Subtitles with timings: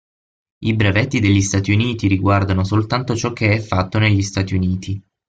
[0.63, 4.99] I brevetti degli Stati Uniti riguardano soltanto ciò che è fatto negli Stati Uniti.